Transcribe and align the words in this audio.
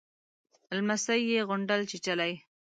_لمسۍ 0.77 1.19
يې 1.29 1.39
ده، 1.41 1.45
غونډل 1.47 1.81
چيچلې. 1.91 2.33